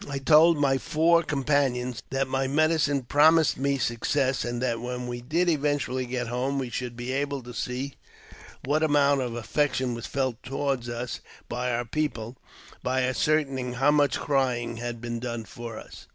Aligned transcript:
I 0.09 0.17
told 0.17 0.57
my 0.57 0.79
four 0.79 1.21
com 1.21 1.43
panions 1.43 2.01
that 2.09 2.27
my 2.27 2.47
medicine 2.47 3.03
promised 3.03 3.59
me 3.59 3.77
success, 3.77 4.43
and 4.43 4.59
that 4.59 4.81
when 4.81 5.05
we 5.05 5.21
did 5.21 5.47
eventually 5.47 6.07
get 6.07 6.25
home 6.27 6.57
we 6.57 6.71
should 6.71 6.97
be 6.97 7.11
able 7.11 7.43
to 7.43 7.53
see 7.53 7.93
what 8.65 8.81
amount 8.81 9.21
of 9.21 9.35
affection 9.35 9.93
was 9.93 10.07
felt 10.07 10.41
toward 10.41 10.89
us 10.89 11.19
by 11.47 11.71
our 11.71 11.85
people, 11.85 12.35
by 12.81 13.03
ascertaining 13.03 13.73
how 13.73 13.91
much 13.91 14.17
crying 14.17 14.77
had 14.77 15.01
been 15.01 15.19
done 15.19 15.45
for 15.45 15.77
us. 15.77 16.07